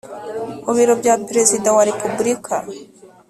Mu 0.65 0.71
biro 0.77 0.93
bya 1.01 1.13
perezida 1.27 1.67
wa 1.75 1.83
repubulika 1.89 2.55